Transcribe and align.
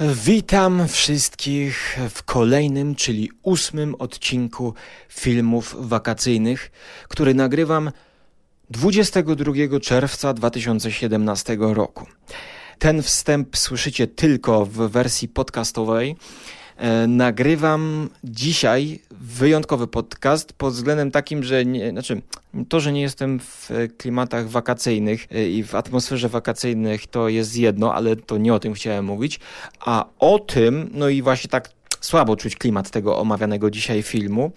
Witam 0.00 0.88
wszystkich 0.88 1.98
w 2.10 2.22
kolejnym, 2.22 2.94
czyli 2.94 3.30
ósmym 3.42 3.94
odcinku 3.94 4.74
filmów 5.08 5.76
wakacyjnych, 5.88 6.70
który 7.08 7.34
nagrywam 7.34 7.90
22 8.70 9.80
czerwca 9.80 10.34
2017 10.34 11.56
roku. 11.60 12.06
Ten 12.78 13.02
wstęp 13.02 13.56
słyszycie 13.56 14.06
tylko 14.06 14.66
w 14.66 14.72
wersji 14.72 15.28
podcastowej. 15.28 16.16
E, 16.80 17.06
nagrywam 17.06 18.08
dzisiaj 18.24 18.98
wyjątkowy 19.10 19.86
podcast 19.86 20.52
pod 20.52 20.74
względem 20.74 21.10
takim, 21.10 21.44
że 21.44 21.64
nie, 21.64 21.90
znaczy 21.90 22.22
to, 22.68 22.80
że 22.80 22.92
nie 22.92 23.00
jestem 23.00 23.40
w 23.40 23.70
klimatach 23.98 24.48
wakacyjnych 24.48 25.26
e, 25.30 25.48
i 25.48 25.62
w 25.64 25.74
atmosferze 25.74 26.28
wakacyjnych 26.28 27.06
to 27.06 27.28
jest 27.28 27.56
jedno, 27.56 27.94
ale 27.94 28.16
to 28.16 28.38
nie 28.38 28.54
o 28.54 28.58
tym 28.58 28.74
chciałem 28.74 29.04
mówić, 29.04 29.40
a 29.80 30.06
o 30.18 30.38
tym, 30.38 30.90
no 30.94 31.08
i 31.08 31.22
właśnie 31.22 31.50
tak 31.50 31.68
słabo 32.00 32.36
czuć 32.36 32.56
klimat 32.56 32.90
tego 32.90 33.18
omawianego 33.18 33.70
dzisiaj 33.70 34.02
filmu, 34.02 34.52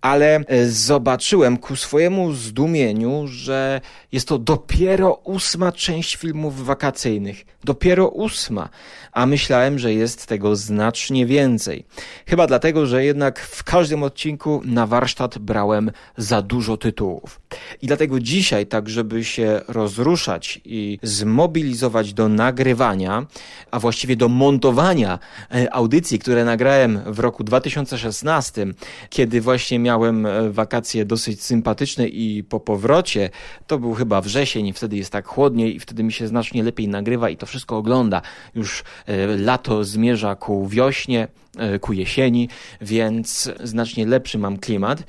ale 0.00 0.40
e, 0.46 0.68
zobaczyłem 0.68 1.56
ku 1.56 1.76
swojemu 1.76 2.32
zdumieniu, 2.32 3.26
że 3.26 3.80
jest 4.12 4.28
to 4.28 4.38
dopiero 4.38 5.14
ósma 5.14 5.72
część 5.72 6.16
filmów 6.16 6.64
wakacyjnych. 6.64 7.44
Dopiero 7.64 8.08
ósma, 8.08 8.68
a 9.12 9.26
myślałem, 9.26 9.78
że 9.78 9.94
jest 9.94 10.26
tego 10.26 10.56
znacznie 10.56 11.26
więcej. 11.26 11.84
Chyba 12.26 12.46
dlatego, 12.46 12.86
że 12.86 13.04
jednak 13.04 13.40
w 13.40 13.64
każdym 13.64 14.02
odcinku 14.02 14.62
na 14.64 14.86
warsztat 14.86 15.38
brałem 15.38 15.90
za 16.16 16.42
dużo 16.42 16.76
tytułów. 16.76 17.40
I 17.82 17.86
dlatego 17.86 18.20
dzisiaj, 18.20 18.66
tak 18.66 18.88
żeby 18.88 19.24
się 19.24 19.60
rozruszać 19.68 20.60
i 20.64 20.98
zmobilizować 21.02 22.14
do 22.14 22.28
nagrywania, 22.28 23.26
a 23.70 23.78
właściwie 23.78 24.16
do 24.16 24.28
montowania 24.28 25.18
e, 25.54 25.74
audycji, 25.74 26.18
które 26.18 26.44
nagrałem 26.44 26.77
w 27.06 27.18
roku 27.18 27.44
2016, 27.44 28.66
kiedy 29.10 29.40
właśnie 29.40 29.78
miałem 29.78 30.26
e, 30.26 30.50
wakacje 30.50 31.04
dosyć 31.04 31.42
sympatyczne 31.42 32.08
i 32.08 32.44
po 32.44 32.60
powrocie, 32.60 33.30
to 33.66 33.78
był 33.78 33.94
chyba 33.94 34.20
wrzesień, 34.20 34.72
wtedy 34.72 34.96
jest 34.96 35.12
tak 35.12 35.26
chłodniej 35.26 35.76
i 35.76 35.80
wtedy 35.80 36.02
mi 36.02 36.12
się 36.12 36.28
znacznie 36.28 36.62
lepiej 36.62 36.88
nagrywa 36.88 37.30
i 37.30 37.36
to 37.36 37.46
wszystko 37.46 37.76
ogląda. 37.76 38.22
Już 38.54 38.84
e, 39.06 39.26
lato 39.26 39.84
zmierza 39.84 40.34
ku 40.34 40.68
wiośnie, 40.68 41.28
E, 41.58 41.78
ku 41.78 41.92
jesieni, 41.92 42.48
więc 42.80 43.50
znacznie 43.64 44.06
lepszy 44.06 44.38
mam 44.38 44.58
klimat. 44.58 45.02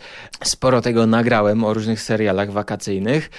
Sporo 0.43 0.81
tego 0.81 1.07
nagrałem 1.07 1.63
o 1.63 1.73
różnych 1.73 2.01
serialach 2.01 2.51
wakacyjnych. 2.51 3.29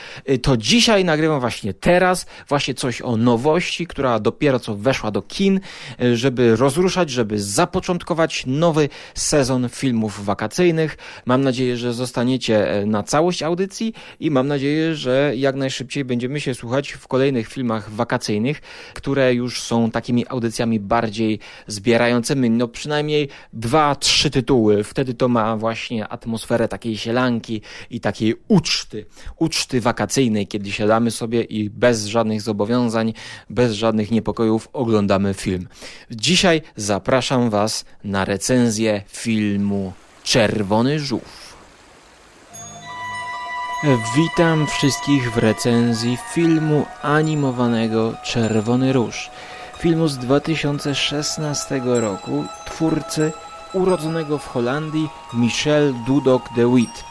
To 0.43 0.57
dzisiaj 0.57 1.05
nagrywam 1.05 1.41
właśnie 1.41 1.75
teraz, 1.75 2.27
właśnie 2.49 2.75
coś 2.75 3.03
o 3.03 3.17
nowości, 3.17 3.87
która 3.87 4.21
dopiero 4.21 4.59
co 4.59 4.77
weszła 4.77 5.11
do 5.11 5.23
kin, 5.23 5.61
żeby 6.15 6.57
rozruszać, 6.57 7.11
żeby 7.11 7.39
zapoczątkować 7.39 8.20
nowy 8.47 8.89
sezon 9.15 9.69
filmów 9.69 10.25
wakacyjnych. 10.25 10.97
Mam 11.27 11.43
nadzieję, 11.43 11.77
że 11.77 11.93
zostaniecie 11.93 12.83
na 12.87 13.03
całość 13.03 13.43
audycji 13.43 13.95
i 14.21 14.31
mam 14.31 14.49
nadzieję, 14.49 14.95
że 14.95 15.33
jak 15.37 15.57
najszybciej 15.57 16.05
będziemy 16.05 16.41
się 16.41 16.55
słuchać 16.55 16.93
w 16.93 17.09
kolejnych 17.09 17.49
filmach 17.49 17.91
wakacyjnych, 17.91 18.61
które 18.95 19.35
już 19.35 19.63
są 19.63 19.91
takimi 19.91 20.25
audycjami 20.29 20.81
bardziej 20.81 21.39
zbierającymi, 21.67 22.51
no 22.51 22.69
przynajmniej 22.69 23.29
dwa, 23.53 23.95
trzy 23.95 24.31
tytuły. 24.31 24.85
Wtedy 24.85 25.15
to 25.15 25.29
ma 25.29 25.57
właśnie 25.57 26.09
atmosferę 26.09 26.69
takiej 26.69 26.97
sielanki 26.97 27.61
i 27.91 28.01
takiej 28.01 28.35
uczty, 28.49 29.07
uczty 29.39 29.81
wakacyjnej, 29.81 30.47
kiedy 30.47 30.73
siadamy 30.73 31.11
sobie 31.11 31.43
i 31.43 31.71
bez 31.71 32.07
żadnych 32.07 32.43
zobowiązań, 32.43 33.13
bez 33.51 33.73
żadnych 33.73 34.11
niepokojów 34.11 34.69
oglądamy 34.73 35.35
film. 35.35 35.69
Dzisiaj 36.11 36.63
zapraszam 36.77 37.51
Was 37.51 37.85
na 38.11 38.25
recenzję 38.25 39.03
filmu 39.09 39.93
Czerwony 40.23 41.01
Żółw. 41.01 41.57
Witam 44.17 44.67
wszystkich 44.67 45.33
w 45.33 45.39
recenzji 45.39 46.19
filmu 46.35 46.87
animowanego 47.03 48.15
Czerwony 48.25 48.93
Róż 48.93 49.31
filmu 49.79 50.09
z 50.09 50.19
2016 50.19 51.81
roku 51.85 52.45
twórcy 52.67 53.33
urodzonego 53.73 54.39
w 54.39 54.47
Holandii 54.47 55.09
Michel 55.35 55.95
Dudok 56.07 56.43
de 56.57 56.75
Witt. 56.77 57.05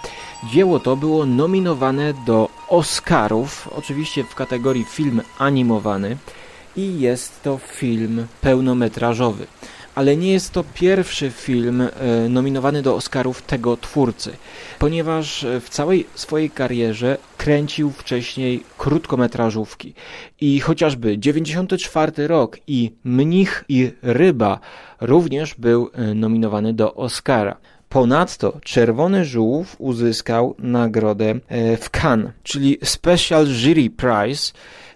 Dzieło 0.51 0.79
to 0.79 0.95
było 0.95 1.25
nominowane 1.25 2.13
do 2.25 2.49
Oscarów, 2.69 3.69
oczywiście 3.75 4.23
w 4.23 4.35
kategorii 4.35 4.83
film 4.83 5.21
animowany 5.37 6.17
i 6.75 6.99
jest 6.99 7.43
to 7.43 7.57
film 7.57 8.27
pełnometrażowy 8.41 9.47
ale 9.99 10.17
nie 10.17 10.31
jest 10.31 10.51
to 10.51 10.63
pierwszy 10.73 11.29
film 11.29 11.81
e, 11.81 11.89
nominowany 12.29 12.81
do 12.81 12.95
Oscarów 12.95 13.41
tego 13.41 13.77
twórcy, 13.77 14.31
ponieważ 14.79 15.43
e, 15.43 15.59
w 15.59 15.69
całej 15.69 16.07
swojej 16.15 16.49
karierze 16.49 17.17
kręcił 17.37 17.91
wcześniej 17.91 18.63
krótkometrażówki. 18.77 19.93
I 20.41 20.59
chociażby 20.59 21.17
94 21.17 22.27
rok 22.27 22.57
i 22.67 22.91
Mnich 23.03 23.63
i 23.69 23.91
Ryba 24.01 24.59
również 25.01 25.55
był 25.55 25.89
e, 25.93 26.13
nominowany 26.13 26.73
do 26.73 26.95
Oscara. 26.95 27.57
Ponadto 27.89 28.59
Czerwony 28.63 29.25
Żółw 29.25 29.75
uzyskał 29.79 30.55
nagrodę 30.59 31.39
w 31.81 31.89
Cannes, 31.89 32.31
czyli 32.43 32.77
Special 32.83 33.45
Jury 33.45 33.89
Prize 33.89 34.51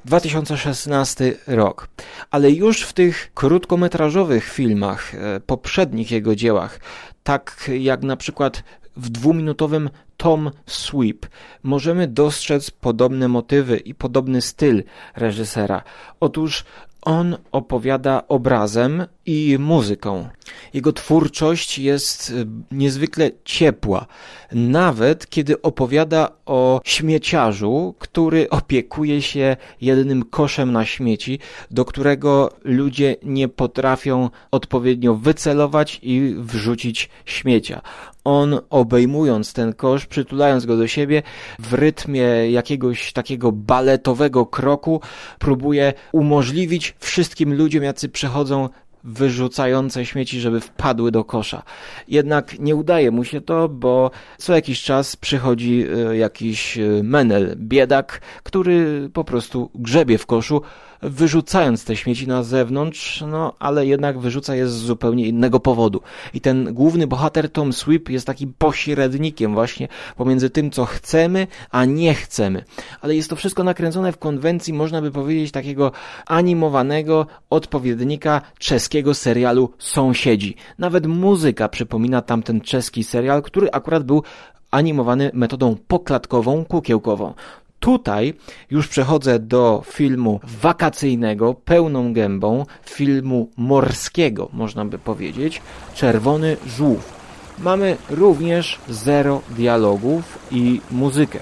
2016 0.06 1.36
rok. 1.48 1.88
Ale 2.32 2.52
już 2.52 2.82
w 2.82 2.94
tych 2.94 3.32
krótkometrażowych 3.34 4.44
filmach, 4.44 5.16
e, 5.16 5.40
poprzednich 5.40 6.12
jego 6.12 6.36
dziełach, 6.36 6.80
tak 7.24 7.70
jak 7.80 8.04
na 8.04 8.18
przykład 8.18 8.64
w 8.98 9.10
dwuminutowym 9.10 9.90
Tom 10.18 10.52
Sweep 10.66 11.26
możemy 11.64 12.08
dostrzec 12.08 12.72
podobne 12.72 13.28
motywy 13.28 13.78
i 13.78 13.96
podobny 13.96 14.42
styl 14.42 14.84
reżysera. 15.16 15.84
Otóż 16.20 16.64
on 17.02 17.38
opowiada 17.52 18.24
obrazem 18.28 19.06
i 19.26 19.58
muzyką. 19.60 20.30
Jego 20.74 20.94
twórczość 20.94 21.80
jest 21.80 22.30
y, 22.30 22.46
niezwykle 22.72 23.32
ciepła, 23.46 24.06
nawet 24.52 25.30
kiedy 25.30 25.62
opowiada 25.62 26.32
o 26.46 26.82
śmieciarzu, 26.84 27.96
który 28.00 28.50
opiekuje 28.50 29.22
się 29.22 29.58
jednym 29.82 30.26
koszem 30.26 30.72
na 30.72 30.86
śmieci, 30.86 31.40
do 31.72 31.86
którego 31.86 32.52
ludzie 32.64 33.16
nie 33.24 33.48
potrafią 33.48 34.30
odpowiednio 34.52 35.16
wycelować 35.16 36.00
i 36.04 36.36
wrzucić 36.38 37.10
śmiecia. 37.26 37.82
On 38.24 38.60
obejmując 38.70 39.54
ten 39.54 39.74
kosz, 39.74 40.06
przytulając 40.06 40.66
go 40.66 40.78
do 40.78 40.88
siebie, 40.88 41.24
w 41.60 41.74
rytmie 41.74 42.22
jakiegoś 42.52 43.14
takiego 43.14 43.52
baletowego 43.52 44.46
kroku, 44.46 45.02
próbuje 45.40 45.94
umożliwić 46.12 46.96
wszystkim 47.00 47.54
ludziom, 47.54 47.84
jacy 47.84 48.10
przechodzą 48.10 48.70
wyrzucające 49.04 50.06
śmieci, 50.06 50.40
żeby 50.40 50.60
wpadły 50.60 51.12
do 51.12 51.24
kosza. 51.24 51.64
Jednak 52.08 52.60
nie 52.60 52.76
udaje 52.76 53.12
mu 53.12 53.24
się 53.24 53.42
to, 53.42 53.70
bo 53.70 54.12
co 54.38 54.56
jakiś 54.56 54.82
czas 54.82 55.16
przychodzi 55.16 55.86
e, 56.10 56.18
jakiś 56.18 56.78
e, 56.78 57.04
menel, 57.04 57.56
biedak, 57.58 58.22
który 58.44 59.10
po 59.14 59.24
prostu 59.24 59.70
grzebie 59.76 60.18
w 60.18 60.26
koszu, 60.26 60.62
wyrzucając 61.04 61.86
te 61.86 61.96
śmieci 61.96 62.28
na 62.28 62.44
zewnątrz, 62.44 63.24
no 63.28 63.54
ale 63.60 63.86
jednak 63.86 64.20
wyrzuca 64.20 64.56
je 64.56 64.68
z 64.68 64.74
zupełnie 64.74 65.28
innego 65.28 65.60
powodu. 65.60 66.02
I 66.34 66.42
ten 66.42 66.74
główny 66.74 67.08
bohater 67.08 67.50
Tom 67.50 67.74
Sweep 67.74 68.10
jest 68.10 68.28
takim 68.28 68.54
pośrednikiem 68.58 69.54
właśnie 69.54 69.88
pomiędzy 70.18 70.50
tym, 70.50 70.72
co 70.72 70.86
chcemy, 70.86 71.48
a 71.72 71.86
nie 71.86 72.14
chcemy. 72.14 72.64
Ale 73.02 73.16
jest 73.16 73.30
to 73.30 73.36
wszystko 73.36 73.64
nakręcone 73.64 74.12
w 74.12 74.18
konwencji, 74.18 74.74
można 74.74 75.02
by 75.02 75.12
powiedzieć, 75.12 75.52
takiego 75.52 75.92
animowanego 76.26 77.28
odpowiednika 77.50 78.42
czeskiego 78.60 78.93
serialu 79.14 79.70
Sąsiedzi. 79.78 80.56
Nawet 80.80 81.08
muzyka 81.08 81.70
przypomina 81.70 82.22
tamten 82.22 82.62
czeski 82.62 83.04
serial, 83.04 83.42
który 83.42 83.72
akurat 83.72 84.04
był 84.04 84.24
animowany 84.72 85.32
metodą 85.34 85.76
poklatkową, 85.88 86.66
kukiełkową. 86.66 87.34
Tutaj 87.80 88.34
już 88.72 88.88
przechodzę 88.88 89.40
do 89.40 89.84
filmu 89.86 90.40
wakacyjnego, 90.62 91.54
pełną 91.54 92.14
gębą, 92.14 92.66
filmu 92.86 93.50
morskiego, 93.58 94.50
można 94.54 94.86
by 94.86 95.00
powiedzieć, 95.00 95.62
Czerwony 95.96 96.58
Żółw. 96.68 97.14
Mamy 97.60 97.98
również 98.10 98.80
zero 98.90 99.42
dialogów 99.50 100.40
i 100.52 100.82
muzykę. 100.92 101.40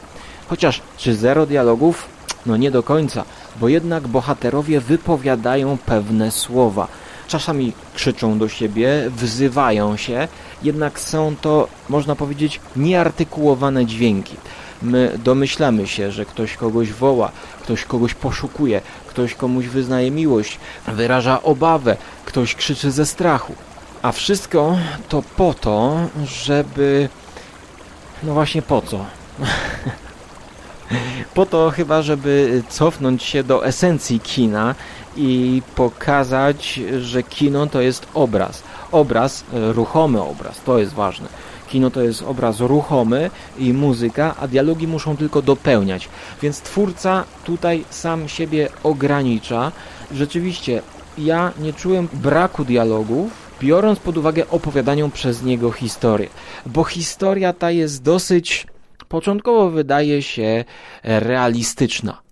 Chociaż 0.47 0.81
czy 0.97 1.15
zero 1.15 1.45
dialogów? 1.45 2.09
No 2.45 2.57
nie 2.57 2.71
do 2.71 2.83
końca, 2.83 3.23
bo 3.59 3.69
jednak 3.69 4.07
bohaterowie 4.07 4.79
wypowiadają 4.79 5.77
pewne 5.85 6.31
słowa. 6.31 6.87
Czasami 7.31 7.73
krzyczą 7.93 8.39
do 8.39 8.49
siebie, 8.49 8.89
wzywają 9.09 9.97
się, 9.97 10.27
jednak 10.63 10.99
są 10.99 11.35
to, 11.41 11.67
można 11.89 12.15
powiedzieć, 12.15 12.59
nieartykułowane 12.75 13.85
dźwięki. 13.85 14.35
my 14.81 15.19
domyślamy 15.23 15.87
się, 15.87 16.11
że 16.11 16.25
ktoś 16.25 16.57
kogoś 16.57 16.91
woła, 16.93 17.31
ktoś 17.61 17.83
kogoś 17.83 18.13
poszukuje, 18.13 18.81
ktoś 19.07 19.35
komuś 19.35 19.65
wyznaje 19.65 20.11
miłość, 20.11 20.59
wyraża 20.87 21.43
obawę, 21.43 21.97
ktoś 22.25 22.55
krzyczy 22.55 22.91
ze 22.91 23.05
strachu. 23.05 23.55
A 24.01 24.11
wszystko 24.11 24.77
to 25.09 25.23
po 25.37 25.53
to, 25.53 25.97
żeby. 26.25 27.09
No 28.23 28.33
właśnie 28.33 28.61
po 28.61 28.81
co? 28.81 29.05
po 31.35 31.45
to 31.45 31.69
chyba, 31.69 32.01
żeby 32.01 32.63
cofnąć 32.69 33.23
się 33.23 33.43
do 33.43 33.65
esencji 33.65 34.19
kina 34.19 34.75
i 35.15 35.61
pokazać, 35.75 36.79
że 36.99 37.23
kino 37.23 37.67
to 37.67 37.81
jest 37.81 38.07
obraz. 38.13 38.63
Obraz, 38.91 39.43
e, 39.53 39.73
ruchomy 39.73 40.21
obraz, 40.21 40.61
to 40.65 40.79
jest 40.79 40.93
ważne. 40.93 41.27
Kino 41.67 41.91
to 41.91 42.01
jest 42.01 42.21
obraz 42.21 42.59
ruchomy 42.59 43.29
i 43.57 43.73
muzyka, 43.73 44.35
a 44.39 44.47
dialogi 44.47 44.87
muszą 44.87 45.17
tylko 45.17 45.41
dopełniać. 45.41 46.09
Więc 46.41 46.61
twórca 46.61 47.23
tutaj 47.43 47.85
sam 47.89 48.29
siebie 48.29 48.69
ogranicza. 48.83 49.71
Rzeczywiście, 50.11 50.81
ja 51.17 51.51
nie 51.59 51.73
czułem 51.73 52.07
braku 52.13 52.65
dialogów, 52.65 53.31
biorąc 53.59 53.99
pod 53.99 54.17
uwagę 54.17 54.49
opowiadaną 54.49 55.11
przez 55.11 55.43
niego 55.43 55.71
historię. 55.71 56.29
Bo 56.65 56.83
historia 56.83 57.53
ta 57.53 57.71
jest 57.71 58.03
dosyć, 58.03 58.67
początkowo 59.09 59.69
wydaje 59.69 60.21
się 60.21 60.65
realistyczna 61.03 62.30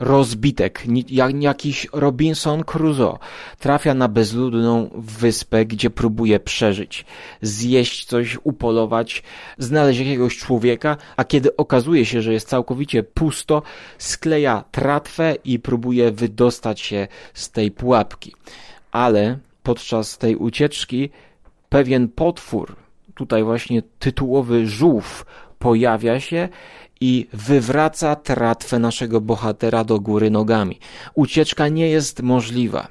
rozbitek, 0.00 0.82
jak 1.08 1.42
jakiś 1.42 1.86
Robinson 1.92 2.64
Crusoe, 2.64 3.18
trafia 3.58 3.94
na 3.94 4.08
bezludną 4.08 4.90
wyspę, 4.94 5.66
gdzie 5.66 5.90
próbuje 5.90 6.40
przeżyć, 6.40 7.04
zjeść 7.42 8.04
coś, 8.04 8.38
upolować, 8.42 9.22
znaleźć 9.58 9.98
jakiegoś 9.98 10.38
człowieka, 10.38 10.96
a 11.16 11.24
kiedy 11.24 11.56
okazuje 11.56 12.06
się, 12.06 12.22
że 12.22 12.32
jest 12.32 12.48
całkowicie 12.48 13.02
pusto, 13.02 13.62
skleja 13.98 14.64
tratwę 14.70 15.36
i 15.44 15.58
próbuje 15.58 16.10
wydostać 16.10 16.80
się 16.80 17.08
z 17.34 17.50
tej 17.50 17.70
pułapki. 17.70 18.34
Ale 18.92 19.38
podczas 19.62 20.18
tej 20.18 20.36
ucieczki 20.36 21.10
pewien 21.68 22.08
potwór, 22.08 22.76
tutaj 23.14 23.44
właśnie 23.44 23.82
tytułowy 23.98 24.66
żółw, 24.66 25.24
pojawia 25.64 26.20
się 26.20 26.48
i 27.00 27.26
wywraca 27.32 28.16
tratwę 28.16 28.78
naszego 28.78 29.20
bohatera 29.20 29.84
do 29.84 30.00
góry 30.00 30.30
nogami. 30.30 30.78
Ucieczka 31.14 31.68
nie 31.68 31.88
jest 31.88 32.22
możliwa. 32.22 32.88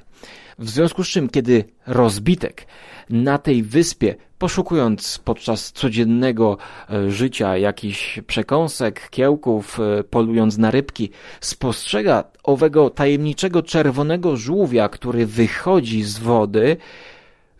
W 0.58 0.70
związku 0.70 1.04
z 1.04 1.08
czym, 1.08 1.28
kiedy 1.28 1.64
rozbitek 1.86 2.66
na 3.10 3.38
tej 3.38 3.62
wyspie, 3.62 4.14
poszukując 4.38 5.20
podczas 5.24 5.72
codziennego 5.72 6.56
e, 6.90 7.10
życia 7.10 7.56
jakichś 7.56 8.20
przekąsek, 8.26 9.10
kiełków, 9.10 9.80
e, 9.80 10.04
polując 10.04 10.58
na 10.58 10.70
rybki, 10.70 11.10
spostrzega 11.40 12.24
owego 12.42 12.90
tajemniczego 12.90 13.62
czerwonego 13.62 14.36
żółwia, 14.36 14.88
który 14.88 15.26
wychodzi 15.26 16.02
z 16.02 16.18
wody, 16.18 16.76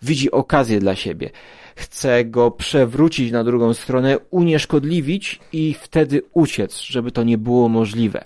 widzi 0.02 0.30
okazję 0.30 0.80
dla 0.80 0.94
siebie 0.94 1.30
chce 1.76 2.24
go 2.24 2.50
przewrócić 2.50 3.32
na 3.32 3.44
drugą 3.44 3.74
stronę, 3.74 4.18
unieszkodliwić 4.30 5.40
i 5.52 5.74
wtedy 5.80 6.22
uciec, 6.32 6.80
żeby 6.80 7.10
to 7.10 7.22
nie 7.22 7.38
było 7.38 7.68
możliwe. 7.68 8.24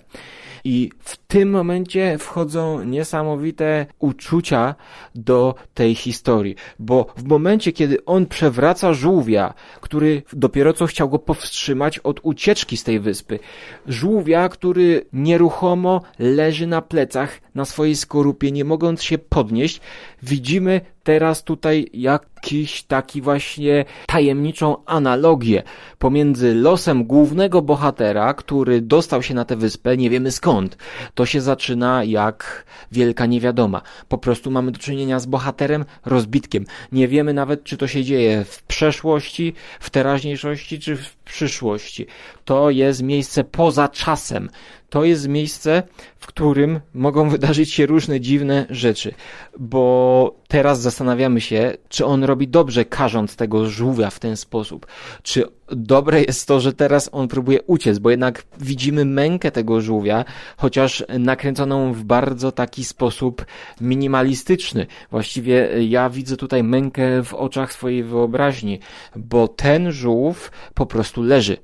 I 0.63 0.91
w 0.99 1.17
tym 1.17 1.49
momencie 1.49 2.17
wchodzą 2.17 2.83
niesamowite 2.83 3.85
uczucia 3.99 4.75
do 5.15 5.55
tej 5.73 5.95
historii, 5.95 6.55
bo 6.79 7.13
w 7.17 7.23
momencie, 7.23 7.71
kiedy 7.71 8.05
on 8.05 8.25
przewraca 8.25 8.93
żółwia, 8.93 9.53
który 9.81 10.21
dopiero 10.33 10.73
co 10.73 10.85
chciał 10.85 11.09
go 11.09 11.19
powstrzymać 11.19 11.99
od 11.99 12.19
ucieczki 12.23 12.77
z 12.77 12.83
tej 12.83 12.99
wyspy, 12.99 13.39
żółwia, 13.87 14.49
który 14.49 15.05
nieruchomo 15.13 16.01
leży 16.19 16.67
na 16.67 16.81
plecach 16.81 17.41
na 17.55 17.65
swojej 17.65 17.95
skorupie, 17.95 18.51
nie 18.51 18.65
mogąc 18.65 19.03
się 19.03 19.17
podnieść, 19.17 19.81
widzimy 20.23 20.81
teraz 21.03 21.43
tutaj 21.43 21.89
jakiś 21.93 22.83
taki 22.83 23.21
właśnie 23.21 23.85
tajemniczą 24.07 24.85
analogię 24.85 25.63
pomiędzy 25.99 26.53
losem 26.55 27.03
głównego 27.03 27.61
bohatera, 27.61 28.33
który 28.33 28.81
dostał 28.81 29.23
się 29.23 29.33
na 29.33 29.45
tę 29.45 29.55
wyspę, 29.55 29.97
nie 29.97 30.09
wiemy 30.09 30.31
skąd. 30.31 30.77
To 31.15 31.25
się 31.25 31.41
zaczyna 31.41 32.03
jak 32.03 32.65
wielka 32.91 33.25
niewiadoma. 33.25 33.81
Po 34.07 34.17
prostu 34.17 34.51
mamy 34.51 34.71
do 34.71 34.79
czynienia 34.79 35.19
z 35.19 35.25
bohaterem 35.25 35.85
rozbitkiem. 36.05 36.65
Nie 36.91 37.07
wiemy 37.07 37.33
nawet, 37.33 37.63
czy 37.63 37.77
to 37.77 37.87
się 37.87 38.03
dzieje 38.03 38.45
w 38.45 38.63
przeszłości, 38.63 39.53
w 39.79 39.89
teraźniejszości, 39.89 40.79
czy 40.79 40.97
w 40.97 41.15
przyszłości. 41.15 42.07
To 42.45 42.69
jest 42.69 43.03
miejsce 43.03 43.43
poza 43.43 43.87
czasem 43.87 44.49
to 44.89 45.03
jest 45.03 45.27
miejsce, 45.27 45.83
w 46.19 46.27
którym 46.27 46.79
mogą 46.93 47.29
wydarzyć 47.39 47.73
się 47.73 47.85
różne 47.85 48.19
dziwne 48.19 48.65
rzeczy, 48.69 49.13
bo 49.59 50.35
teraz 50.47 50.81
zastanawiamy 50.81 51.41
się, 51.41 51.73
czy 51.89 52.05
on 52.05 52.23
robi 52.23 52.47
dobrze, 52.47 52.85
karząc 52.85 53.35
tego 53.35 53.65
żółwia 53.65 54.09
w 54.09 54.19
ten 54.19 54.37
sposób. 54.37 54.87
Czy 55.23 55.43
dobre 55.67 56.21
jest 56.21 56.47
to, 56.47 56.59
że 56.59 56.73
teraz 56.73 57.09
on 57.11 57.27
próbuje 57.27 57.61
uciec, 57.61 57.99
bo 57.99 58.09
jednak 58.09 58.43
widzimy 58.59 59.05
mękę 59.05 59.51
tego 59.51 59.81
żółwia, 59.81 60.25
chociaż 60.57 61.03
nakręconą 61.19 61.93
w 61.93 62.03
bardzo 62.03 62.51
taki 62.51 62.85
sposób 62.85 63.45
minimalistyczny. 63.81 64.87
Właściwie 65.11 65.69
ja 65.87 66.09
widzę 66.09 66.37
tutaj 66.37 66.63
mękę 66.63 67.23
w 67.23 67.33
oczach 67.33 67.73
swojej 67.73 68.03
wyobraźni, 68.03 68.79
bo 69.15 69.47
ten 69.47 69.91
żółw 69.91 70.51
po 70.73 70.85
prostu 70.85 71.21
leży. 71.21 71.57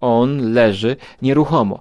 On 0.00 0.52
leży 0.52 0.96
nieruchomo 1.22 1.80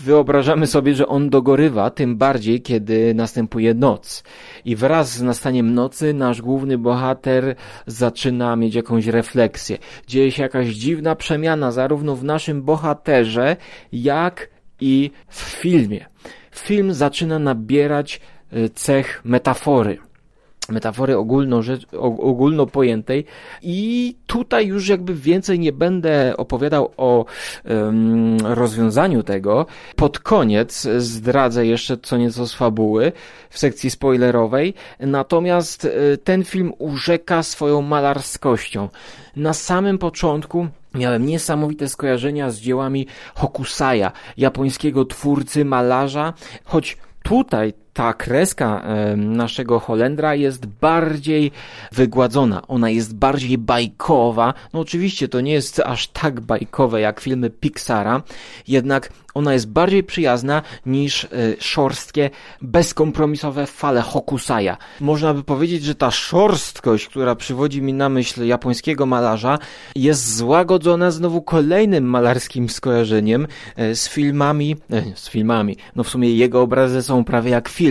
wyobrażamy 0.00 0.66
sobie, 0.66 0.94
że 0.94 1.06
on 1.06 1.30
dogorywa, 1.30 1.90
tym 1.90 2.16
bardziej, 2.16 2.62
kiedy 2.62 3.14
następuje 3.14 3.74
noc. 3.74 4.24
I 4.64 4.76
wraz 4.76 5.12
z 5.12 5.22
nastaniem 5.22 5.74
nocy 5.74 6.14
nasz 6.14 6.42
główny 6.42 6.78
bohater 6.78 7.54
zaczyna 7.86 8.56
mieć 8.56 8.74
jakąś 8.74 9.06
refleksję. 9.06 9.78
Dzieje 10.06 10.32
się 10.32 10.42
jakaś 10.42 10.68
dziwna 10.68 11.16
przemiana, 11.16 11.72
zarówno 11.72 12.16
w 12.16 12.24
naszym 12.24 12.62
bohaterze, 12.62 13.56
jak 13.92 14.48
i 14.80 15.10
w 15.28 15.40
filmie. 15.40 16.06
Film 16.54 16.94
zaczyna 16.94 17.38
nabierać 17.38 18.20
e, 18.52 18.68
cech 18.68 19.20
metafory 19.24 20.11
metafory 20.72 21.16
ogólno, 21.16 21.60
ogólno 21.98 22.66
pojętej 22.66 23.24
i 23.62 24.14
tutaj 24.26 24.66
już 24.66 24.88
jakby 24.88 25.14
więcej 25.14 25.58
nie 25.58 25.72
będę 25.72 26.36
opowiadał 26.36 26.92
o 26.96 27.24
um, 27.64 28.36
rozwiązaniu 28.40 29.22
tego. 29.22 29.66
Pod 29.96 30.18
koniec 30.18 30.88
zdradzę 30.98 31.66
jeszcze 31.66 31.96
co 31.96 32.16
nieco 32.16 32.46
z 32.46 32.54
fabuły 32.54 33.12
w 33.50 33.58
sekcji 33.58 33.90
spoilerowej, 33.90 34.74
natomiast 35.00 35.84
e, 35.84 36.16
ten 36.16 36.44
film 36.44 36.72
urzeka 36.78 37.42
swoją 37.42 37.82
malarskością. 37.82 38.88
Na 39.36 39.54
samym 39.54 39.98
początku 39.98 40.68
Miałem 40.94 41.26
niesamowite 41.26 41.88
skojarzenia 41.88 42.50
z 42.50 42.58
dziełami 42.58 43.06
Hokusaya, 43.34 44.12
japońskiego 44.36 45.04
twórcy, 45.04 45.64
malarza, 45.64 46.32
choć 46.64 46.96
tutaj 47.22 47.74
ta 47.92 48.12
kreska 48.12 48.82
naszego 49.16 49.80
Holendra 49.80 50.34
jest 50.34 50.66
bardziej 50.66 51.50
wygładzona, 51.92 52.66
ona 52.68 52.90
jest 52.90 53.14
bardziej 53.14 53.58
bajkowa. 53.58 54.54
No 54.72 54.80
oczywiście 54.80 55.28
to 55.28 55.40
nie 55.40 55.52
jest 55.52 55.80
aż 55.80 56.08
tak 56.08 56.40
bajkowe 56.40 57.00
jak 57.00 57.20
filmy 57.20 57.50
Pixara, 57.50 58.22
jednak 58.68 59.08
ona 59.34 59.52
jest 59.52 59.68
bardziej 59.68 60.04
przyjazna 60.04 60.62
niż 60.86 61.24
e, 61.24 61.28
szorstkie, 61.58 62.30
bezkompromisowe 62.62 63.66
fale 63.66 64.00
Hokusaya. 64.02 64.76
Można 65.00 65.34
by 65.34 65.44
powiedzieć, 65.44 65.84
że 65.84 65.94
ta 65.94 66.10
szorstkość, 66.10 67.08
która 67.08 67.34
przywodzi 67.34 67.82
mi 67.82 67.92
na 67.92 68.08
myśl 68.08 68.44
japońskiego 68.44 69.06
malarza, 69.06 69.58
jest 69.96 70.36
złagodzona 70.36 71.10
znowu 71.10 71.42
kolejnym 71.42 72.04
malarskim 72.04 72.68
skojarzeniem 72.68 73.46
e, 73.76 73.94
z 73.94 74.08
filmami, 74.08 74.76
e, 74.90 75.02
z 75.14 75.28
filmami, 75.28 75.76
no 75.96 76.04
w 76.04 76.08
sumie 76.08 76.34
jego 76.34 76.62
obrazy 76.62 77.02
są 77.02 77.24
prawie 77.24 77.50
jak 77.50 77.68
filmy, 77.68 77.81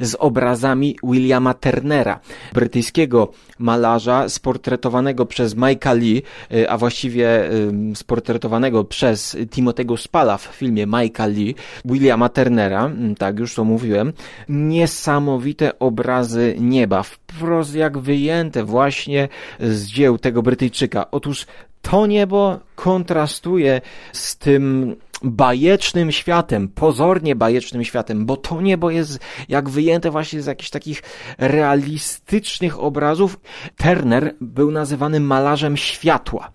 z 0.00 0.14
obrazami 0.14 0.96
Williama 1.02 1.54
Turnera, 1.54 2.20
brytyjskiego 2.52 3.32
malarza 3.58 4.28
sportretowanego 4.28 5.26
przez 5.26 5.56
Mike'a 5.56 5.98
Lee, 5.98 6.22
a 6.68 6.78
właściwie 6.78 7.50
sportretowanego 7.94 8.84
przez 8.84 9.36
Timotego 9.50 9.96
Spala 9.96 10.38
w 10.38 10.42
filmie 10.42 10.86
Mike'a 10.86 11.28
Lee, 11.28 11.54
Williama 11.84 12.28
Turnera, 12.28 12.86
mm, 12.86 13.14
tak 13.14 13.38
już 13.38 13.54
to 13.54 13.64
mówiłem, 13.64 14.12
niesamowite 14.48 15.78
obrazy 15.78 16.56
nieba, 16.60 17.02
wprost 17.02 17.74
jak 17.74 17.98
wyjęte 17.98 18.64
właśnie 18.64 19.28
z 19.60 19.86
dzieł 19.86 20.18
tego 20.18 20.42
Brytyjczyka. 20.42 21.10
Otóż 21.10 21.46
to 21.90 22.06
niebo 22.06 22.60
kontrastuje 22.74 23.80
z 24.12 24.36
tym 24.36 24.96
bajecznym 25.22 26.12
światem, 26.12 26.68
pozornie 26.68 27.36
bajecznym 27.36 27.84
światem, 27.84 28.26
bo 28.26 28.36
to 28.36 28.60
niebo 28.60 28.90
jest 28.90 29.18
jak 29.48 29.68
wyjęte 29.68 30.10
właśnie 30.10 30.42
z 30.42 30.46
jakichś 30.46 30.70
takich 30.70 31.02
realistycznych 31.38 32.80
obrazów. 32.80 33.40
Turner 33.76 34.34
był 34.40 34.70
nazywany 34.70 35.20
malarzem 35.20 35.76
światła. 35.76 36.52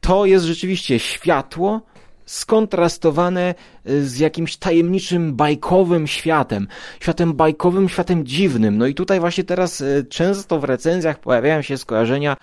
To 0.00 0.26
jest 0.26 0.44
rzeczywiście 0.44 0.98
światło, 0.98 1.80
skontrastowane 2.26 3.54
z 3.84 4.18
jakimś 4.18 4.56
tajemniczym, 4.56 5.34
bajkowym 5.34 6.06
światem. 6.06 6.68
Światem 7.00 7.34
bajkowym, 7.34 7.88
światem 7.88 8.26
dziwnym. 8.26 8.78
No 8.78 8.86
i 8.86 8.94
tutaj 8.94 9.20
właśnie 9.20 9.44
teraz 9.44 9.84
często 10.08 10.60
w 10.60 10.64
recenzjach 10.64 11.18
pojawiają 11.18 11.62
się 11.62 11.78
skojarzenia 11.78 12.36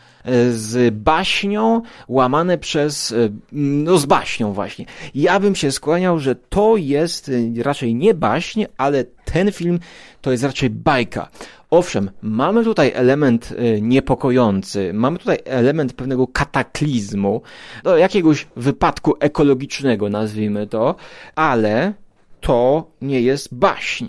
z 0.52 0.96
baśnią, 0.96 1.82
łamane 2.08 2.58
przez, 2.58 3.16
no 3.52 3.98
z 3.98 4.06
baśnią 4.06 4.54
właśnie. 4.54 4.86
Ja 5.16 5.40
bym 5.40 5.56
się 5.56 5.72
skłaniał, 5.72 6.20
że 6.20 6.36
to 6.36 6.78
jest 6.78 7.32
raczej 7.64 7.96
nie 7.96 8.14
baśń, 8.14 8.66
ale 8.78 9.04
ten 9.26 9.52
film 9.52 9.80
to 10.22 10.32
jest 10.32 10.44
raczej 10.44 10.70
bajka. 10.70 11.30
Owszem, 11.74 12.12
mamy 12.22 12.64
tutaj 12.64 12.92
element 12.96 13.52
y, 13.52 13.82
niepokojący, 13.82 14.94
mamy 14.94 15.20
tutaj 15.20 15.38
element 15.46 15.94
pewnego 15.94 16.28
kataklizmu, 16.28 17.42
do 17.84 17.98
jakiegoś 17.98 18.48
wypadku 18.56 19.14
ekologicznego, 19.20 20.10
nazwijmy 20.10 20.68
to, 20.68 20.96
ale 21.36 21.94
to 22.42 22.88
nie 23.02 23.22
jest 23.22 23.56
baśń, 23.56 24.06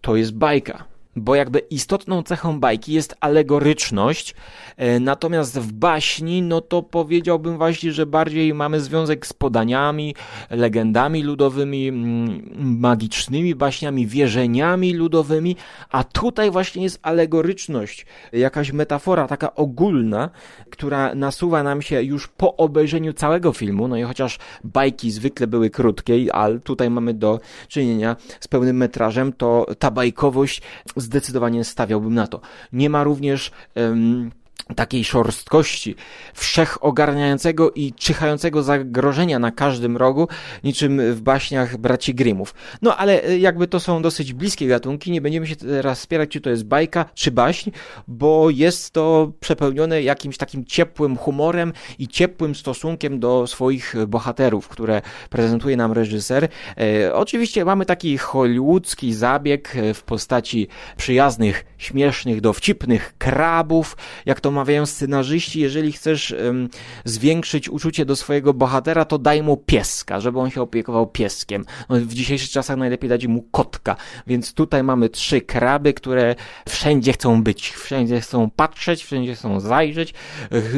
to 0.00 0.16
jest 0.16 0.34
bajka 0.34 0.84
bo 1.16 1.34
jakby 1.34 1.58
istotną 1.58 2.22
cechą 2.22 2.60
bajki 2.60 2.92
jest 2.92 3.16
alegoryczność, 3.20 4.34
e, 4.76 5.00
natomiast 5.00 5.58
w 5.58 5.72
baśni, 5.72 6.42
no 6.42 6.60
to 6.60 6.82
powiedziałbym 6.82 7.56
właśnie, 7.58 7.92
że 7.92 8.06
bardziej 8.06 8.54
mamy 8.54 8.80
związek 8.80 9.26
z 9.26 9.32
podaniami, 9.32 10.14
legendami 10.50 11.22
ludowymi, 11.22 11.88
mm, 11.88 12.50
magicznymi 12.56 13.54
baśniami, 13.54 14.06
wierzeniami 14.06 14.94
ludowymi, 14.94 15.56
a 15.90 16.04
tutaj 16.04 16.50
właśnie 16.50 16.82
jest 16.82 16.98
alegoryczność, 17.02 18.06
jakaś 18.32 18.72
metafora 18.72 19.28
taka 19.28 19.54
ogólna, 19.54 20.30
która 20.70 21.14
nasuwa 21.14 21.62
nam 21.62 21.82
się 21.82 22.02
już 22.02 22.28
po 22.28 22.56
obejrzeniu 22.56 23.12
całego 23.12 23.52
filmu, 23.52 23.88
no 23.88 23.96
i 23.96 24.02
chociaż 24.02 24.38
bajki 24.64 25.10
zwykle 25.10 25.46
były 25.46 25.70
krótkie, 25.70 26.34
ale 26.34 26.58
tutaj 26.58 26.90
mamy 26.90 27.14
do 27.14 27.40
czynienia 27.68 28.16
z 28.40 28.48
pełnym 28.48 28.76
metrażem, 28.76 29.32
to 29.32 29.66
ta 29.78 29.90
bajkowość 29.90 30.62
zdecydowanie 31.02 31.64
stawiałbym 31.64 32.14
na 32.14 32.26
to. 32.26 32.40
Nie 32.72 32.90
ma 32.90 33.04
również 33.04 33.50
um, 33.76 34.30
takiej 34.76 35.04
szorstkości, 35.04 35.94
wszechogarniającego 36.34 37.70
i 37.70 37.92
czyhającego 37.92 38.62
zagrożenia 38.62 39.38
na 39.38 39.50
każdym 39.50 39.96
rogu, 39.96 40.28
niczym 40.64 41.14
w 41.14 41.20
baśniach 41.20 41.76
braci 41.76 42.14
Grimmów. 42.14 42.54
No 42.82 42.96
ale 42.96 43.24
e, 43.24 43.38
jakby 43.38 43.66
to 43.66 43.80
są 43.80 44.02
dosyć 44.02 44.32
bliskie 44.32 44.68
gatunki, 44.68 45.10
nie 45.10 45.20
będziemy 45.20 45.46
się 45.46 45.56
teraz 45.56 46.00
spierać, 46.00 46.30
czy 46.30 46.40
to 46.40 46.50
jest 46.50 46.64
bajka, 46.64 47.04
czy 47.14 47.30
baśń, 47.30 47.70
bo 48.08 48.50
jest 48.50 48.90
to 48.90 49.32
przepełnione 49.40 50.02
jakimś 50.02 50.36
takim 50.36 50.64
ciepłym 50.64 51.16
humorem 51.16 51.72
i 51.98 52.08
ciepłym 52.08 52.54
stosunkiem 52.54 53.20
do 53.20 53.46
swoich 53.46 53.94
bohaterów, 54.08 54.68
które 54.68 55.02
prezentuje 55.30 55.76
nam 55.76 55.92
reżyser. 55.92 56.48
E, 56.78 57.14
oczywiście 57.14 57.64
mamy 57.64 57.86
taki 57.86 58.18
hollywoodzki 58.18 59.14
zabieg 59.14 59.76
e, 59.76 59.94
w 59.94 60.02
postaci 60.02 60.68
przyjaznych, 60.96 61.64
śmiesznych, 61.78 62.40
dowcipnych 62.40 63.14
krabów, 63.18 63.96
jak 64.26 64.40
to 64.42 64.50
mawiają 64.50 64.86
scenarzyści, 64.86 65.60
jeżeli 65.60 65.92
chcesz 65.92 66.34
um, 66.44 66.68
zwiększyć 67.04 67.68
uczucie 67.68 68.04
do 68.04 68.16
swojego 68.16 68.54
bohatera, 68.54 69.04
to 69.04 69.18
daj 69.18 69.42
mu 69.42 69.56
pieska, 69.56 70.20
żeby 70.20 70.38
on 70.38 70.50
się 70.50 70.62
opiekował 70.62 71.06
pieskiem. 71.06 71.64
No, 71.88 71.96
w 71.96 72.14
dzisiejszych 72.14 72.50
czasach 72.50 72.76
najlepiej 72.76 73.10
dać 73.10 73.26
mu 73.26 73.42
kotka, 73.42 73.96
więc 74.26 74.54
tutaj 74.54 74.82
mamy 74.82 75.08
trzy 75.08 75.40
kraby, 75.40 75.94
które 75.94 76.34
wszędzie 76.68 77.12
chcą 77.12 77.42
być, 77.42 77.70
wszędzie 77.70 78.20
chcą 78.20 78.50
patrzeć, 78.50 79.04
wszędzie 79.04 79.34
chcą 79.34 79.60
zajrzeć, 79.60 80.14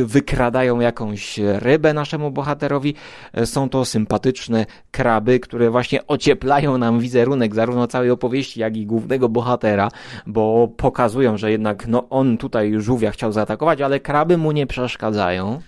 wykradają 0.04 0.80
jakąś 0.80 1.38
rybę 1.38 1.94
naszemu 1.94 2.30
bohaterowi. 2.30 2.94
Są 3.44 3.68
to 3.68 3.84
sympatyczne 3.84 4.66
kraby, 4.90 5.40
które 5.40 5.70
właśnie 5.70 6.06
ocieplają 6.06 6.78
nam 6.78 7.00
wizerunek 7.00 7.54
zarówno 7.54 7.86
całej 7.86 8.10
opowieści, 8.10 8.60
jak 8.60 8.76
i 8.76 8.86
głównego 8.86 9.28
bohatera, 9.28 9.88
bo 10.26 10.68
pokazują, 10.76 11.36
że 11.36 11.50
jednak 11.50 11.86
no 11.86 12.08
on 12.10 12.38
tutaj 12.38 12.74
żółwia 12.78 13.10
chciał 13.10 13.32
zaatakować, 13.32 13.53
ale 13.62 14.00
kraby 14.00 14.38
mu 14.38 14.52
nie 14.52 14.66
przeszkadzają. 14.66 15.60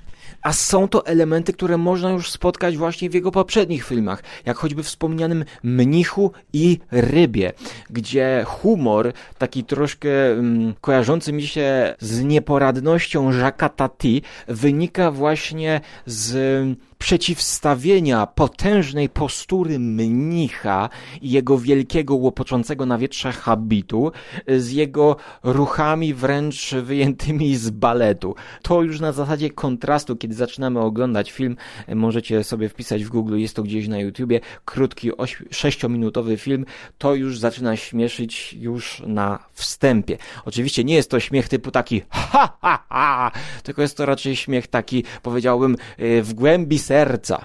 A 0.42 0.52
są 0.52 0.88
to 0.88 1.06
elementy, 1.06 1.52
które 1.52 1.76
można 1.76 2.10
już 2.10 2.30
spotkać 2.30 2.76
właśnie 2.76 3.10
w 3.10 3.14
jego 3.14 3.30
poprzednich 3.30 3.84
filmach, 3.84 4.22
jak 4.44 4.56
choćby 4.56 4.82
wspomnianym 4.82 5.44
Mnichu 5.62 6.32
i 6.52 6.78
Rybie, 6.90 7.52
gdzie 7.90 8.44
humor, 8.46 9.12
taki 9.38 9.64
troszkę 9.64 10.08
um, 10.36 10.74
kojarzący 10.80 11.32
mi 11.32 11.46
się 11.46 11.94
z 12.00 12.22
nieporadnością 12.22 13.30
Jacques'a 13.30 13.70
Tati, 13.70 14.22
wynika 14.48 15.10
właśnie 15.10 15.80
z 16.06 16.78
przeciwstawienia 16.98 18.26
potężnej 18.26 19.08
postury 19.08 19.78
mnicha 19.78 20.88
i 21.22 21.30
jego 21.30 21.58
wielkiego 21.58 22.14
łopoczącego 22.14 22.86
na 22.86 22.98
wietrze 22.98 23.32
habitu 23.32 24.12
z 24.58 24.70
jego 24.70 25.16
ruchami 25.42 26.14
wręcz 26.14 26.74
wyjętymi 26.74 27.56
z 27.56 27.70
baletu. 27.70 28.34
To 28.62 28.82
już 28.82 29.00
na 29.00 29.12
zasadzie 29.12 29.50
kontrastu, 29.50 30.16
kiedy 30.16 30.34
zaczynamy 30.34 30.80
oglądać 30.80 31.32
film, 31.32 31.56
możecie 31.94 32.44
sobie 32.44 32.68
wpisać 32.68 33.04
w 33.04 33.08
Google, 33.08 33.36
jest 33.38 33.56
to 33.56 33.62
gdzieś 33.62 33.88
na 33.88 33.98
YouTubie, 33.98 34.40
krótki, 34.64 35.10
sześciominutowy 35.50 36.36
film, 36.36 36.64
to 36.98 37.14
już 37.14 37.38
zaczyna 37.38 37.76
śmieszyć 37.76 38.52
już 38.52 39.02
na 39.06 39.38
wstępie. 39.52 40.18
Oczywiście 40.44 40.84
nie 40.84 40.94
jest 40.94 41.10
to 41.10 41.20
śmiech 41.20 41.48
typu 41.48 41.70
taki 41.70 42.02
ha 42.10 42.56
ha 42.60 42.84
ha, 42.88 43.30
tylko 43.62 43.82
jest 43.82 43.96
to 43.96 44.06
raczej 44.06 44.36
śmiech 44.36 44.66
taki, 44.66 45.04
powiedziałbym, 45.22 45.76
y, 46.00 46.22
w 46.22 46.34
głębi 46.34 46.78
serca. 46.86 47.44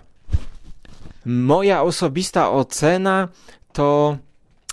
Moja 1.25 1.81
osobista 1.83 2.51
ocena 2.51 3.27
to 3.73 4.17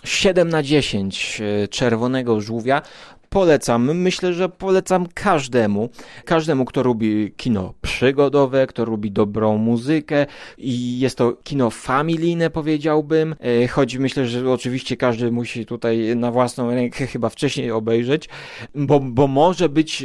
7 0.05 0.49
na 0.49 0.63
10 0.63 1.41
y, 1.41 1.69
czerwonego 1.69 2.41
żółwia 2.41 2.83
polecam. 3.29 3.99
Myślę, 3.99 4.33
że 4.33 4.49
polecam 4.49 5.07
każdemu, 5.15 5.89
każdemu, 6.25 6.65
kto 6.65 6.83
lubi 6.83 7.33
kino 7.37 7.75
przygodowe, 7.83 8.67
kto 8.67 8.85
lubi 8.85 9.11
dobrą 9.11 9.59
muzykę 9.59 10.27
i 10.59 10.99
jest 10.99 11.19
to 11.19 11.33
kino 11.45 11.71
familijne, 11.71 12.51
powiedziałbym, 12.51 13.35
e, 13.41 13.69
choć 13.69 13.97
myślę, 13.97 14.27
że 14.27 14.51
oczywiście 14.51 14.97
każdy 14.97 15.33
musi 15.33 15.67
tutaj 15.67 16.17
na 16.17 16.31
własną 16.31 16.71
rękę 16.71 17.07
chyba 17.07 17.29
wcześniej 17.29 17.71
obejrzeć, 17.71 18.29
bo, 18.75 19.01
bo 19.01 19.27
może 19.27 19.69
być 19.69 20.03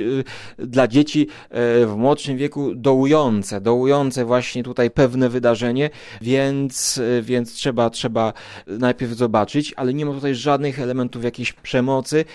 e, 0.59 0.65
dla 0.65 0.87
dzieci 0.87 1.27
e, 1.49 1.85
w 1.85 1.93
młodszym 1.97 2.37
wieku 2.37 2.75
dołujące, 2.75 3.61
dołujące 3.61 4.25
właśnie 4.25 4.63
tutaj 4.63 4.91
pewne 4.91 5.29
wydarzenie, 5.29 5.89
więc, 6.21 7.01
więc 7.21 7.53
trzeba, 7.53 7.89
trzeba 7.89 8.33
najpierw 8.67 9.11
zobaczyć, 9.11 9.73
ale 9.77 9.93
nie 9.93 10.05
ma 10.05 10.13
tutaj 10.13 10.35
żadnych 10.35 10.79
elementów 10.79 11.23
jakiejś 11.23 11.53
przemocy, 11.53 12.25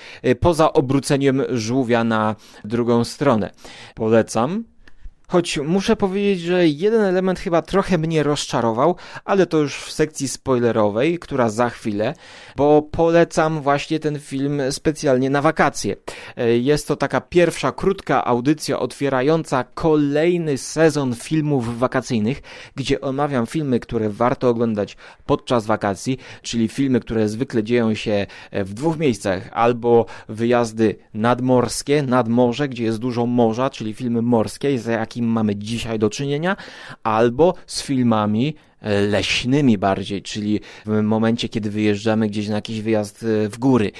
poza 0.41 0.73
obróceniem 0.79 1.43
żółwia 1.49 2.05
na 2.05 2.37
drugą 2.65 3.05
stronę. 3.05 3.51
Polecam. 3.95 4.65
Choć 5.31 5.59
muszę 5.59 5.97
powiedzieć, 5.97 6.41
że 6.41 6.69
jeden 6.69 7.01
element 7.01 7.39
chyba 7.39 7.63
trochę 7.63 7.99
mnie 7.99 8.23
rozczarował, 8.23 8.97
ale 9.25 9.47
to 9.47 9.59
już 9.59 9.77
w 9.77 9.93
sekcji 9.93 10.29
spoilerowej, 10.29 11.19
która 11.19 11.51
za 11.51 11.71
chwilę, 11.71 12.15
bo 12.57 12.83
polecam 12.83 13.61
właśnie 13.61 14.01
ten 14.01 14.19
film 14.19 14.63
specjalnie 14.71 15.31
na 15.31 15.43
wakacje. 15.43 15.97
E, 16.37 16.59
jest 16.59 16.89
to 16.89 16.97
taka 16.97 17.21
pierwsza 17.21 17.73
krótka 17.73 18.25
audycja 18.25 18.79
otwierająca 18.79 19.65
kolejny 19.65 20.59
sezon 20.59 21.15
filmów 21.15 21.79
wakacyjnych, 21.79 22.43
gdzie 22.77 23.01
omawiam 23.01 23.47
filmy, 23.47 23.81
które 23.81 24.11
warto 24.11 24.49
oglądać 24.49 24.97
podczas 25.27 25.67
wakacji, 25.67 26.19
czyli 26.43 26.69
filmy, 26.69 27.01
które 27.01 27.29
zwykle 27.29 27.63
dzieją 27.63 27.95
się 27.95 28.27
w 28.53 28.75
dwóch 28.75 28.99
miejscach, 28.99 29.49
albo 29.53 30.07
wyjazdy 30.29 30.97
nadmorskie, 31.15 32.03
nad 32.03 32.29
morze, 32.29 32.69
gdzie 32.69 32.85
jest 32.85 32.99
dużo 32.99 33.27
morza, 33.27 33.71
czyli 33.71 33.95
filmy 33.95 34.23
morskie, 34.23 34.79
za 34.79 34.93
jakim 34.93 35.18
jakim 35.19 35.33
mamy 35.33 35.57
dzisiaj 35.57 35.99
do 35.99 36.11
czynienia, 36.11 36.57
albo 37.03 37.55
z 37.67 37.83
filmami 37.83 38.55
e, 38.81 39.01
leśnymi 39.01 39.79
bardziej, 39.79 40.23
czyli 40.23 40.61
w 40.87 41.03
momencie, 41.03 41.49
kiedy 41.49 41.71
wyjeżdżamy 41.71 42.29
gdzieś 42.29 42.49
na 42.49 42.55
jakiś 42.55 42.81
wyjazd 42.81 43.23
e, 43.23 43.49
w 43.49 43.59
góry, 43.59 43.93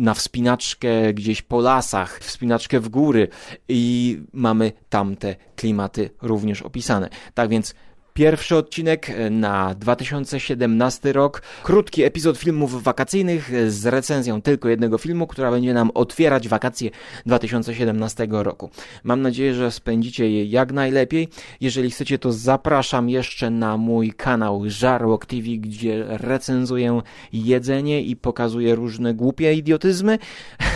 na 0.00 0.14
wspinaczkę 0.14 1.14
gdzieś 1.14 1.42
po 1.42 1.60
lasach, 1.60 2.18
wspinaczkę 2.18 2.80
w 2.80 2.88
góry 2.88 3.28
i 3.68 4.18
mamy 4.32 4.72
tamte 4.88 5.36
klimaty 5.56 6.10
również 6.22 6.62
opisane. 6.62 7.08
Tak 7.34 7.48
więc 7.48 7.74
Pierwszy 8.14 8.56
odcinek 8.56 9.10
na 9.30 9.74
2017 9.74 11.12
rok. 11.12 11.42
Krótki 11.62 12.02
epizod 12.02 12.38
filmów 12.38 12.82
wakacyjnych 12.82 13.70
z 13.70 13.86
recenzją 13.86 14.42
tylko 14.42 14.68
jednego 14.68 14.98
filmu, 14.98 15.26
która 15.26 15.50
będzie 15.50 15.74
nam 15.74 15.90
otwierać 15.94 16.48
wakacje 16.48 16.90
2017 17.26 18.26
roku. 18.30 18.70
Mam 19.04 19.22
nadzieję, 19.22 19.54
że 19.54 19.70
spędzicie 19.70 20.30
je 20.30 20.44
jak 20.44 20.72
najlepiej. 20.72 21.28
Jeżeli 21.60 21.90
chcecie, 21.90 22.18
to 22.18 22.32
zapraszam 22.32 23.08
jeszcze 23.08 23.50
na 23.50 23.76
mój 23.76 24.12
kanał 24.12 24.62
Żarłok 24.66 25.26
TV, 25.26 25.48
gdzie 25.58 26.04
recenzuję 26.08 27.00
jedzenie 27.32 28.02
i 28.02 28.16
pokazuję 28.16 28.74
różne 28.74 29.14
głupie 29.14 29.54
idiotyzmy. 29.54 30.18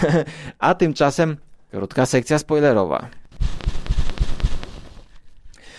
A 0.58 0.74
tymczasem 0.74 1.36
krótka 1.70 2.06
sekcja 2.06 2.38
spoilerowa. 2.38 3.08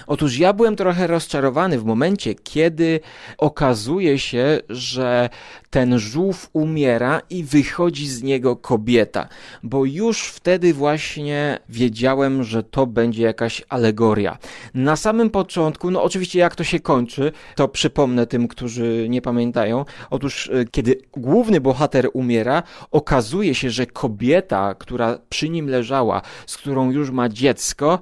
Otóż 0.09 0.37
ja 0.37 0.53
byłem 0.53 0.75
trochę 0.75 1.07
rozczarowany 1.07 1.79
w 1.79 1.85
momencie, 1.85 2.35
kiedy 2.35 2.99
okazuje 3.37 4.19
się, 4.19 4.59
że 4.69 5.29
ten 5.69 5.99
żółw 5.99 6.49
umiera 6.53 7.21
i 7.29 7.43
wychodzi 7.43 8.07
z 8.07 8.23
niego 8.23 8.55
kobieta, 8.55 9.27
bo 9.63 9.85
już 9.85 10.23
wtedy 10.23 10.73
właśnie 10.73 11.59
wiedziałem, 11.69 12.43
że 12.43 12.63
to 12.63 12.87
będzie 12.87 13.23
jakaś 13.23 13.63
alegoria. 13.69 14.37
Na 14.73 14.95
samym 14.95 15.29
początku, 15.29 15.91
no 15.91 16.03
oczywiście 16.03 16.39
jak 16.39 16.55
to 16.55 16.63
się 16.63 16.79
kończy, 16.79 17.31
to 17.55 17.67
przypomnę 17.67 18.27
tym, 18.27 18.47
którzy 18.47 19.07
nie 19.09 19.21
pamiętają. 19.21 19.85
Otóż 20.09 20.49
e, 20.49 20.65
kiedy 20.71 21.01
główny 21.17 21.61
bohater 21.61 22.09
umiera, 22.13 22.63
okazuje 22.91 23.55
się, 23.55 23.69
że 23.69 23.85
kobieta, 23.85 24.75
która 24.75 25.19
przy 25.29 25.49
nim 25.49 25.67
leżała, 25.67 26.21
z 26.45 26.57
którą 26.57 26.91
już 26.91 27.11
ma 27.11 27.29
dziecko, 27.29 27.99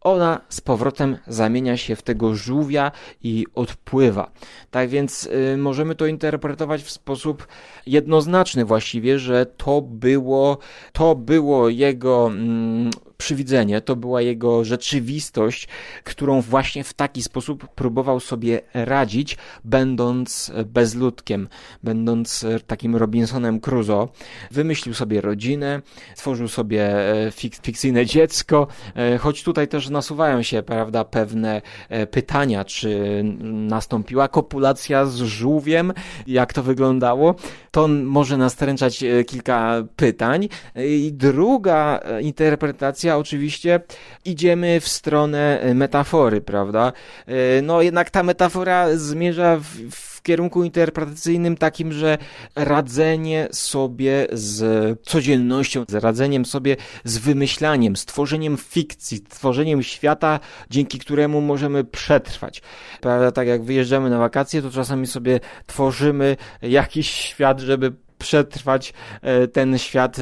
ona 0.00 0.40
z 0.48 0.60
powrotem 0.60 1.16
zamienia 1.26 1.76
się 1.76 1.96
w 1.96 2.02
tego 2.02 2.34
żółwia 2.34 2.92
i 3.22 3.46
odpływa. 3.54 4.30
Tak 4.70 4.88
więc 4.88 5.26
y, 5.26 5.56
możemy 5.56 5.94
to 5.94 6.06
interpretować 6.06 6.82
w 6.82 6.90
sposób 6.90 7.46
jednoznaczny 7.86 8.64
właściwie, 8.64 9.18
że 9.18 9.46
to 9.46 9.82
było, 9.82 10.58
to 10.92 11.14
było 11.14 11.68
jego 11.68 12.26
mm, 12.26 12.90
przywidzenie, 13.20 13.80
to 13.80 13.96
była 13.96 14.22
jego 14.22 14.64
rzeczywistość, 14.64 15.68
którą 16.04 16.40
właśnie 16.40 16.84
w 16.84 16.94
taki 16.94 17.22
sposób 17.22 17.68
próbował 17.68 18.20
sobie 18.20 18.60
radzić, 18.74 19.36
będąc 19.64 20.52
bezludkiem, 20.66 21.48
będąc 21.82 22.46
takim 22.66 22.96
Robinsonem 22.96 23.60
Crusoe. 23.60 24.08
Wymyślił 24.50 24.94
sobie 24.94 25.20
rodzinę, 25.20 25.82
stworzył 26.14 26.48
sobie 26.48 26.82
e, 27.26 27.30
fik 27.30 27.56
fikcyjne 27.62 28.06
dziecko, 28.06 28.66
e, 28.94 29.18
choć 29.18 29.42
tutaj 29.42 29.68
też 29.68 29.88
nasuwają 29.88 30.42
się, 30.42 30.62
prawda, 30.62 31.04
pewne 31.04 31.62
e, 31.88 32.06
pytania, 32.06 32.64
czy 32.64 33.22
nastąpiła 33.44 34.28
kopulacja 34.28 35.06
z 35.06 35.16
żółwiem, 35.16 35.92
jak 36.26 36.52
to 36.52 36.62
wyglądało. 36.62 37.34
To 37.70 37.88
może 37.88 38.36
nastręczać 38.36 39.04
kilka 39.26 39.82
pytań. 39.96 40.48
I 40.76 41.12
druga 41.12 42.00
interpretacja 42.20 43.16
oczywiście 43.16 43.80
idziemy 44.24 44.80
w 44.80 44.88
stronę 44.88 45.60
e, 45.60 45.74
metafory, 45.74 46.40
prawda? 46.40 46.92
E, 47.26 47.62
no 47.62 47.82
jednak 47.82 48.10
ta 48.10 48.22
metafora 48.22 48.96
zmierza 48.96 49.56
w, 49.90 50.09
w 50.20 50.22
kierunku 50.22 50.64
interpretacyjnym 50.64 51.56
takim, 51.56 51.92
że 51.92 52.18
radzenie 52.56 53.48
sobie 53.52 54.26
z 54.32 54.60
codziennością, 55.02 55.84
z 55.88 55.94
radzeniem 55.94 56.44
sobie 56.44 56.76
z 57.04 57.18
wymyślaniem, 57.18 57.96
stworzeniem 57.96 58.56
fikcji, 58.56 59.18
stworzeniem 59.18 59.82
świata, 59.82 60.40
dzięki 60.70 60.98
któremu 60.98 61.40
możemy 61.40 61.84
przetrwać. 61.84 62.62
Prawda, 63.00 63.32
tak 63.32 63.48
jak 63.48 63.62
wyjeżdżamy 63.62 64.10
na 64.10 64.18
wakacje, 64.18 64.62
to 64.62 64.70
czasami 64.70 65.06
sobie 65.06 65.40
tworzymy 65.66 66.36
jakiś 66.62 67.10
świat, 67.10 67.60
żeby 67.60 67.92
przetrwać 68.18 68.92
e, 69.22 69.48
ten 69.48 69.78
świat 69.78 70.16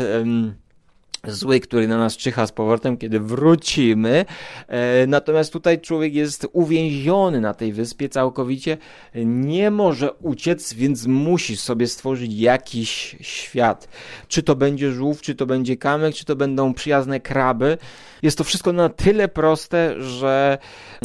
zły, 1.26 1.60
który 1.60 1.88
na 1.88 1.98
nas 1.98 2.16
czyha 2.16 2.46
z 2.46 2.52
powrotem, 2.52 2.96
kiedy 2.96 3.20
wrócimy. 3.20 4.24
E, 4.68 5.06
natomiast 5.06 5.52
tutaj 5.52 5.80
człowiek 5.80 6.14
jest 6.14 6.46
uwięziony 6.52 7.40
na 7.40 7.54
tej 7.54 7.72
wyspie 7.72 8.08
całkowicie, 8.08 8.76
nie 9.24 9.70
może 9.70 10.12
uciec, 10.12 10.74
więc 10.74 11.06
musi 11.06 11.56
sobie 11.56 11.86
stworzyć 11.86 12.34
jakiś 12.34 13.16
świat. 13.20 13.88
Czy 14.28 14.42
to 14.42 14.56
będzie 14.56 14.92
żółw, 14.92 15.22
czy 15.22 15.34
to 15.34 15.46
będzie 15.46 15.76
kamyk, 15.76 16.14
czy 16.14 16.24
to 16.24 16.36
będą 16.36 16.74
przyjazne 16.74 17.20
kraby. 17.20 17.78
Jest 18.22 18.38
to 18.38 18.44
wszystko 18.44 18.72
na 18.72 18.88
tyle 18.88 19.28
proste, 19.28 20.02
że 20.02 20.58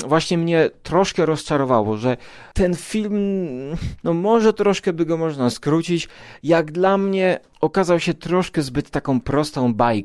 właśnie 0.08 0.38
mnie 0.38 0.70
troszkę 0.84 1.26
rozczarowało, 1.26 1.98
że 1.98 2.18
ten 2.54 2.76
film, 2.76 3.18
no 4.04 4.14
może 4.14 4.54
troszkę 4.54 4.94
by 4.94 5.06
go 5.06 5.18
można 5.18 5.50
skrócić. 5.50 6.10
Jak 6.44 6.72
dla 6.72 6.98
mnie 6.98 7.40
okazał 7.62 8.00
się 8.00 8.14
troszkę 8.14 8.62
zbyt 8.62 8.90
taką 8.90 9.22
prostą 9.22 9.74
bajką, 9.74 10.03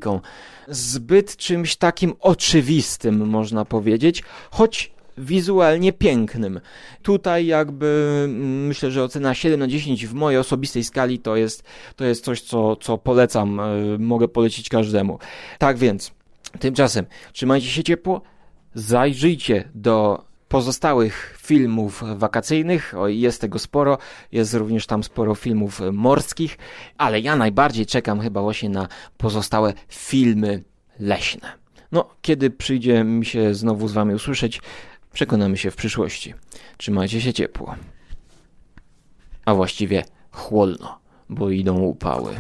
zbyt 0.69 1.37
czymś 1.37 1.77
takim 1.77 2.15
oczywistym, 2.21 3.29
można 3.29 3.65
powiedzieć, 3.65 4.23
choć 4.51 4.93
wizualnie 5.19 5.93
pięknym. 5.93 6.61
Tutaj 7.03 7.47
jakby 7.47 8.23
mm, 8.25 8.67
myślę, 8.67 8.91
że 8.91 9.03
ocena 9.03 9.35
7 9.35 9.61
na 9.61 9.69
10 9.69 10.07
w 10.07 10.15
mojej 10.15 10.41
osobistej 10.41 10.85
skali 10.85 11.19
to 11.19 11.37
jest, 11.37 11.63
to 11.97 12.05
jest 12.05 12.25
coś, 12.25 12.41
co, 12.41 12.77
co 12.77 12.99
polecam, 12.99 13.61
e, 13.61 13.65
mogę 13.99 14.29
polecić 14.29 14.69
każdemu. 14.69 15.19
Tak 15.59 15.79
więc, 15.79 16.13
tymczasem 16.59 17.07
trzymajcie 17.33 17.69
się 17.69 17.85
ciepło, 17.85 18.23
zajrzyjcie 18.75 19.69
do 19.75 20.28
pozostałych 20.49 21.39
filmów 21.43 22.03
wakacyjnych. 22.17 22.95
O, 22.97 23.09
jest 23.09 23.41
tego 23.41 23.59
sporo, 23.59 23.99
jest 24.33 24.55
również 24.55 24.87
tam 24.87 25.03
sporo 25.05 25.35
filmów 25.35 25.81
morskich, 25.93 26.59
ale 26.99 27.21
ja 27.21 27.37
najbardziej 27.37 27.87
czekam 27.87 28.21
chyba 28.21 28.43
właśnie 28.43 28.69
na 28.69 28.89
pozostałe 29.17 29.73
filmy 29.89 30.65
leśne. 31.01 31.53
No, 31.93 32.09
kiedy 32.23 32.51
przyjdzie 32.51 33.05
mi 33.05 33.27
się 33.27 33.55
znowu 33.55 33.89
z 33.89 33.93
Wami 33.93 34.15
usłyszeć, 34.15 34.61
przekonamy 35.13 35.57
się 35.57 35.71
w 35.71 35.77
przyszłości. 35.77 36.35
Trzymajcie 36.77 37.21
się 37.21 37.33
ciepło. 37.33 37.75
A 39.45 39.55
właściwie 39.55 40.05
chłodno, 40.31 40.99
bo 41.29 41.51
idą 41.51 41.79
upały. 41.79 42.35